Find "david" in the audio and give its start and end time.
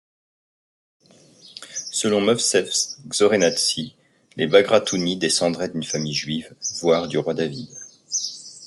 7.35-7.69